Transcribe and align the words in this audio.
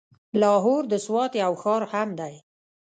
لاهور 0.41 0.83
د 0.89 0.93
سوات 1.05 1.31
يو 1.43 1.53
ښار 1.61 1.81
هم 1.93 2.09
دی. 2.19 2.33